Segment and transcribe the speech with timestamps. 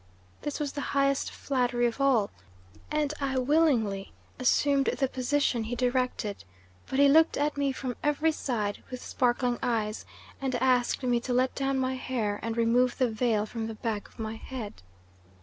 [0.41, 2.31] This was the highest flattery of all,
[2.89, 6.43] and I willingly assumed the position he directed,
[6.87, 10.07] but he looked at me from every side, with sparkling eyes,
[10.41, 14.07] and asked me to let down my hair and remove the veil from the back
[14.07, 14.81] of my head.